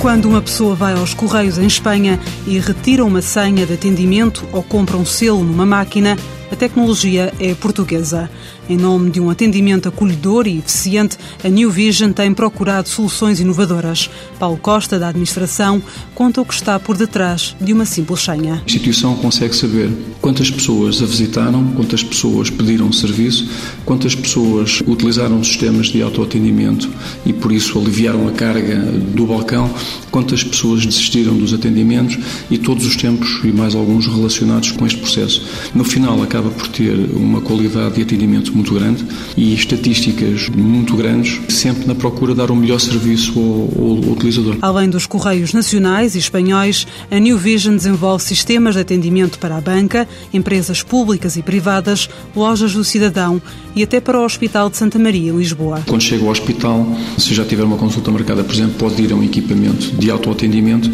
Quando 0.00 0.30
uma 0.30 0.40
pessoa 0.40 0.74
vai 0.74 0.94
aos 0.94 1.12
Correios 1.12 1.58
em 1.58 1.66
Espanha 1.66 2.18
e 2.46 2.58
retira 2.58 3.04
uma 3.04 3.20
senha 3.20 3.66
de 3.66 3.74
atendimento 3.74 4.48
ou 4.50 4.62
compra 4.62 4.96
um 4.96 5.04
selo 5.04 5.44
numa 5.44 5.66
máquina, 5.66 6.16
a 6.50 6.56
tecnologia 6.56 7.30
é 7.38 7.54
portuguesa. 7.54 8.30
Em 8.70 8.76
nome 8.76 9.10
de 9.10 9.18
um 9.20 9.28
atendimento 9.28 9.88
acolhedor 9.88 10.46
e 10.46 10.58
eficiente, 10.58 11.18
a 11.42 11.48
New 11.48 11.72
Vision 11.72 12.12
tem 12.12 12.32
procurado 12.32 12.88
soluções 12.88 13.40
inovadoras. 13.40 14.08
Paulo 14.38 14.56
Costa, 14.58 14.96
da 14.96 15.08
administração, 15.08 15.82
conta 16.14 16.40
o 16.40 16.44
que 16.44 16.54
está 16.54 16.78
por 16.78 16.96
detrás 16.96 17.56
de 17.60 17.72
uma 17.72 17.84
simples 17.84 18.20
senha. 18.20 18.54
A 18.54 18.64
instituição 18.64 19.16
consegue 19.16 19.56
saber 19.56 19.90
quantas 20.20 20.52
pessoas 20.52 21.02
a 21.02 21.04
visitaram, 21.04 21.66
quantas 21.72 22.04
pessoas 22.04 22.48
pediram 22.48 22.92
serviço, 22.92 23.48
quantas 23.84 24.14
pessoas 24.14 24.80
utilizaram 24.86 25.42
sistemas 25.42 25.88
de 25.88 26.00
autoatendimento 26.00 26.88
e 27.26 27.32
por 27.32 27.50
isso 27.50 27.76
aliviaram 27.76 28.28
a 28.28 28.30
carga 28.30 28.76
do 28.76 29.26
balcão, 29.26 29.68
quantas 30.12 30.44
pessoas 30.44 30.86
desistiram 30.86 31.36
dos 31.36 31.52
atendimentos 31.52 32.16
e 32.48 32.56
todos 32.56 32.86
os 32.86 32.94
tempos 32.94 33.40
e 33.42 33.48
mais 33.48 33.74
alguns 33.74 34.06
relacionados 34.06 34.70
com 34.70 34.86
este 34.86 35.00
processo. 35.00 35.44
No 35.74 35.82
final, 35.82 36.22
acaba 36.22 36.50
por 36.50 36.68
ter 36.68 36.94
uma 37.16 37.40
qualidade 37.40 37.96
de 37.96 38.02
atendimento 38.02 38.59
muito 38.60 38.74
grande 38.74 39.04
e 39.36 39.54
estatísticas 39.54 40.48
muito 40.48 40.94
grandes, 40.94 41.40
sempre 41.48 41.86
na 41.86 41.94
procura 41.94 42.32
de 42.32 42.38
dar 42.38 42.50
o 42.50 42.56
melhor 42.56 42.78
serviço 42.78 43.38
ao, 43.38 43.82
ao 43.82 44.12
utilizador. 44.12 44.56
Além 44.60 44.88
dos 44.88 45.06
correios 45.06 45.52
nacionais 45.52 46.14
e 46.14 46.18
espanhóis, 46.18 46.86
a 47.10 47.18
New 47.18 47.38
Vision 47.38 47.74
desenvolve 47.74 48.22
sistemas 48.22 48.74
de 48.74 48.80
atendimento 48.80 49.38
para 49.38 49.56
a 49.56 49.60
banca, 49.60 50.06
empresas 50.32 50.82
públicas 50.82 51.36
e 51.36 51.42
privadas, 51.42 52.08
lojas 52.36 52.74
do 52.74 52.84
cidadão 52.84 53.40
e 53.74 53.82
até 53.82 54.00
para 54.00 54.18
o 54.18 54.24
Hospital 54.24 54.68
de 54.68 54.76
Santa 54.76 54.98
Maria, 54.98 55.32
Lisboa. 55.32 55.82
Quando 55.86 56.02
chega 56.02 56.22
ao 56.24 56.30
hospital, 56.30 56.86
se 57.16 57.34
já 57.34 57.44
tiver 57.44 57.62
uma 57.62 57.76
consulta 57.76 58.10
marcada, 58.10 58.44
por 58.44 58.54
exemplo, 58.54 58.74
pode 58.78 59.00
ir 59.02 59.12
a 59.12 59.16
um 59.16 59.22
equipamento 59.22 59.92
de 59.96 60.10
autoatendimento 60.10 60.90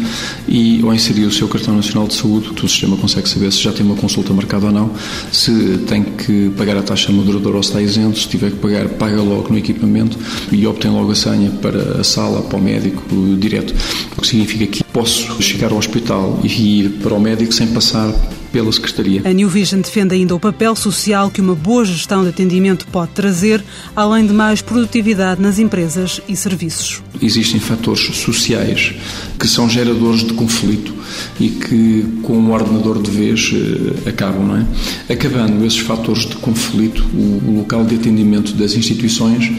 e 0.47 0.81
ou 0.83 0.93
inserir 0.93 1.25
o 1.25 1.31
seu 1.31 1.47
cartão 1.47 1.75
nacional 1.75 2.07
de 2.07 2.13
saúde, 2.13 2.49
o 2.49 2.67
sistema 2.67 2.95
consegue 2.95 3.27
saber 3.27 3.51
se 3.51 3.61
já 3.61 3.71
tem 3.71 3.85
uma 3.85 3.95
consulta 3.95 4.33
marcada 4.33 4.67
ou 4.67 4.71
não, 4.71 4.91
se 5.31 5.79
tem 5.87 6.03
que 6.03 6.49
pagar 6.51 6.77
a 6.77 6.83
taxa 6.83 7.11
moderadora 7.11 7.56
se 7.63 7.69
está 7.69 7.81
isento, 7.81 8.19
se 8.19 8.27
tiver 8.27 8.51
que 8.51 8.57
pagar, 8.57 8.87
paga 8.89 9.21
logo 9.21 9.49
no 9.49 9.57
equipamento 9.57 10.17
e 10.51 10.65
obtém 10.65 10.91
logo 10.91 11.11
a 11.11 11.15
senha 11.15 11.49
para 11.61 12.01
a 12.01 12.03
sala, 12.03 12.41
para 12.41 12.57
o 12.57 12.61
médico, 12.61 13.03
direto. 13.37 13.73
O 14.17 14.21
que 14.21 14.27
significa 14.27 14.67
que 14.67 14.83
posso 14.83 15.41
chegar 15.41 15.71
ao 15.71 15.77
hospital 15.77 16.39
e 16.43 16.79
ir 16.79 16.89
para 17.01 17.13
o 17.13 17.19
médico 17.19 17.53
sem 17.53 17.67
passar 17.67 18.13
pela 18.57 18.71
Secretaria. 18.71 19.21
A 19.23 19.31
New 19.31 19.47
Vision 19.47 19.81
defende 19.81 20.15
ainda 20.15 20.33
o 20.33 20.39
papel 20.39 20.75
social 20.75 21.29
que 21.29 21.39
uma 21.39 21.53
boa 21.53 21.85
gestão 21.85 22.23
de 22.23 22.29
atendimento 22.29 22.87
pode 22.87 23.11
trazer, 23.11 23.63
além 23.95 24.25
de 24.25 24.33
mais 24.33 24.63
produtividade 24.63 25.39
nas 25.39 25.59
empresas 25.59 26.19
e 26.27 26.35
serviços. 26.35 27.03
Existem 27.21 27.59
fatores 27.59 28.01
sociais 28.17 28.95
que 29.39 29.47
são 29.47 29.69
geradores 29.69 30.23
de 30.23 30.33
conflito 30.33 30.91
e 31.39 31.49
que, 31.49 32.03
com 32.23 32.33
o 32.33 32.51
ordenador 32.51 32.99
de 32.99 33.11
vez, 33.11 33.53
eh, 33.53 34.09
acabam, 34.09 34.47
não 34.47 34.57
é? 34.57 35.13
Acabando 35.13 35.63
esses 35.63 35.79
fatores 35.79 36.25
de 36.25 36.35
conflito, 36.37 37.05
o 37.13 37.57
local 37.57 37.85
de 37.85 37.93
atendimento 37.93 38.53
das 38.53 38.73
instituições 38.73 39.51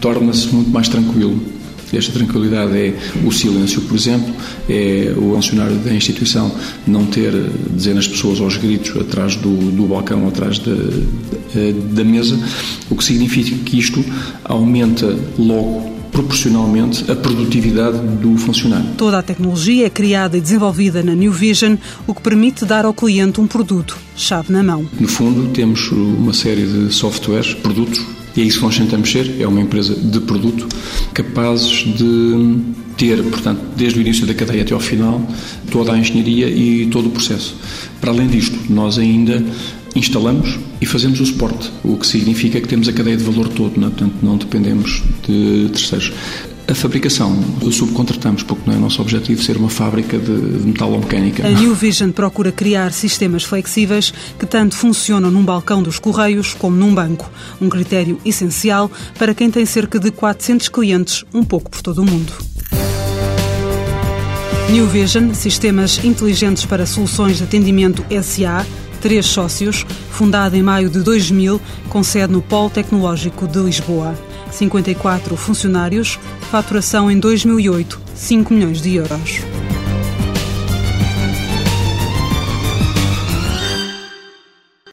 torna-se 0.00 0.48
muito 0.48 0.70
mais 0.70 0.88
tranquilo 0.88 1.38
esta 1.92 2.12
tranquilidade 2.12 2.76
é 2.76 2.94
o 3.24 3.30
silêncio, 3.30 3.80
por 3.82 3.96
exemplo, 3.96 4.34
é 4.68 5.14
o 5.16 5.34
funcionário 5.34 5.76
da 5.76 5.92
instituição 5.92 6.50
não 6.86 7.06
ter 7.06 7.32
dezenas 7.70 8.04
de 8.04 8.10
pessoas 8.10 8.40
aos 8.40 8.56
gritos 8.56 9.00
atrás 9.00 9.36
do, 9.36 9.70
do 9.70 9.84
balcão, 9.84 10.26
atrás 10.26 10.58
da, 10.58 10.74
da 11.92 12.04
mesa, 12.04 12.38
o 12.90 12.96
que 12.96 13.04
significa 13.04 13.56
que 13.64 13.78
isto 13.78 14.04
aumenta 14.44 15.16
logo 15.38 15.96
proporcionalmente 16.16 17.10
a 17.10 17.14
produtividade 17.14 17.98
do 17.98 18.36
funcionário. 18.38 18.86
Toda 18.96 19.18
a 19.18 19.22
tecnologia 19.22 19.86
é 19.86 19.90
criada 19.90 20.38
e 20.38 20.40
desenvolvida 20.40 21.02
na 21.02 21.14
New 21.14 21.30
Vision, 21.30 21.76
o 22.06 22.14
que 22.14 22.22
permite 22.22 22.64
dar 22.64 22.86
ao 22.86 22.94
cliente 22.94 23.38
um 23.38 23.46
produto, 23.46 23.98
chave 24.16 24.50
na 24.50 24.62
mão. 24.62 24.88
No 24.98 25.08
fundo, 25.08 25.52
temos 25.52 25.90
uma 25.92 26.32
série 26.32 26.64
de 26.64 26.92
softwares, 26.92 27.52
produtos 27.52 28.02
e 28.36 28.42
é 28.42 28.44
isso 28.44 28.58
que 28.58 28.64
nós 28.64 28.76
tentamos 28.76 29.10
ser, 29.10 29.40
é 29.40 29.46
uma 29.46 29.60
empresa 29.60 29.94
de 29.94 30.20
produto, 30.20 30.68
capazes 31.14 31.84
de 31.96 32.58
ter, 32.96 33.22
portanto, 33.24 33.60
desde 33.76 33.98
o 33.98 34.02
início 34.02 34.26
da 34.26 34.34
cadeia 34.34 34.62
até 34.62 34.74
ao 34.74 34.80
final, 34.80 35.20
toda 35.70 35.92
a 35.92 35.98
engenharia 35.98 36.48
e 36.48 36.86
todo 36.86 37.08
o 37.08 37.10
processo. 37.10 37.56
Para 38.00 38.10
além 38.10 38.26
disto, 38.26 38.58
nós 38.70 38.98
ainda 38.98 39.42
instalamos 39.94 40.58
e 40.80 40.86
fazemos 40.86 41.20
o 41.20 41.26
suporte, 41.26 41.70
o 41.82 41.96
que 41.96 42.06
significa 42.06 42.60
que 42.60 42.68
temos 42.68 42.88
a 42.88 42.92
cadeia 42.92 43.16
de 43.16 43.24
valor 43.24 43.48
todo, 43.48 43.80
não 43.80 43.88
é? 43.88 43.90
portanto 43.90 44.14
não 44.22 44.36
dependemos 44.36 45.02
de 45.26 45.68
terceiros. 45.70 46.12
A 46.68 46.74
fabricação 46.74 47.32
subcontratamos, 47.70 48.42
porque 48.42 48.68
não 48.68 48.76
é 48.76 48.78
nosso 48.78 49.00
objetivo 49.00 49.40
ser 49.40 49.56
uma 49.56 49.70
fábrica 49.70 50.18
de, 50.18 50.58
de 50.58 50.66
metalomecânica. 50.66 51.46
A 51.46 51.50
New 51.50 51.74
Vision 51.74 52.10
procura 52.10 52.50
criar 52.50 52.92
sistemas 52.92 53.44
flexíveis 53.44 54.12
que 54.36 54.46
tanto 54.46 54.74
funcionam 54.74 55.30
num 55.30 55.44
balcão 55.44 55.80
dos 55.80 56.00
Correios 56.00 56.54
como 56.54 56.76
num 56.76 56.92
banco. 56.92 57.30
Um 57.60 57.68
critério 57.68 58.18
essencial 58.24 58.90
para 59.16 59.32
quem 59.32 59.48
tem 59.48 59.64
cerca 59.64 60.00
de 60.00 60.10
400 60.10 60.68
clientes, 60.68 61.24
um 61.32 61.44
pouco 61.44 61.70
por 61.70 61.82
todo 61.82 62.02
o 62.02 62.04
mundo. 62.04 62.32
New 64.68 64.88
Vision, 64.88 65.32
sistemas 65.32 66.02
inteligentes 66.04 66.64
para 66.64 66.84
soluções 66.84 67.38
de 67.38 67.44
atendimento 67.44 68.04
SA, 68.20 68.66
três 69.00 69.26
sócios, 69.26 69.86
fundada 70.10 70.56
em 70.56 70.62
maio 70.62 70.90
de 70.90 71.00
2000, 71.00 71.60
com 71.88 72.02
sede 72.02 72.32
no 72.32 72.42
Polo 72.42 72.70
Tecnológico 72.70 73.46
de 73.46 73.60
Lisboa. 73.60 74.16
54 74.56 75.36
funcionários, 75.36 76.18
faturação 76.50 77.10
em 77.10 77.18
2008, 77.18 78.00
5 78.14 78.54
milhões 78.54 78.80
de 78.80 78.96
euros. 78.96 79.40